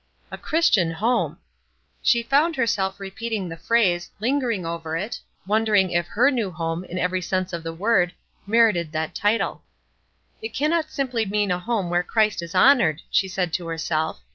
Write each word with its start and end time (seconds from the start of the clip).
"A 0.31 0.37
Christian 0.39 0.89
home!" 0.93 1.37
She 2.01 2.23
found 2.23 2.55
herself 2.55 2.99
repeating 2.99 3.47
the 3.47 3.55
phrase, 3.55 4.09
lingering 4.19 4.65
over 4.65 4.97
it, 4.97 5.19
wondering 5.45 5.91
if 5.91 6.07
her 6.07 6.31
new 6.31 6.49
home, 6.49 6.83
in 6.83 6.97
every 6.97 7.21
sense 7.21 7.53
of 7.53 7.61
the 7.61 7.71
word, 7.71 8.11
merited 8.47 8.93
that 8.93 9.13
title. 9.13 9.61
"It 10.41 10.55
cannot 10.55 10.89
simply 10.89 11.27
mean 11.27 11.51
a 11.51 11.59
home 11.59 11.91
where 11.91 12.01
Christ 12.01 12.41
is 12.41 12.55
honored," 12.55 13.03
she 13.11 13.27
said 13.27 13.53
to 13.53 13.67
herself. 13.67 14.21